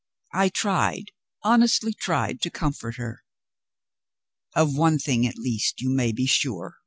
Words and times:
I 0.33 0.49
tried, 0.49 1.11
honestly 1.43 1.93
tried, 1.93 2.41
to 2.41 2.49
comfort 2.49 2.95
her. 2.97 3.23
"Of 4.55 4.75
one 4.75 4.97
thing 4.97 5.27
at 5.27 5.37
least 5.37 5.79
you 5.79 5.91
may 5.91 6.11
be 6.11 6.25
sure." 6.25 6.77